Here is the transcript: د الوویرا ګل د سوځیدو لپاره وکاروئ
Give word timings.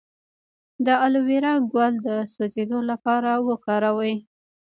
د 0.85 0.87
الوویرا 1.05 1.53
ګل 1.73 1.93
د 2.07 2.09
سوځیدو 2.31 2.79
لپاره 2.89 3.31
وکاروئ 3.47 4.15